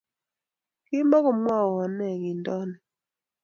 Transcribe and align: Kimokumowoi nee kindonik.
Kimokumowoi 0.85 1.85
nee 1.97 2.17
kindonik. 2.21 2.81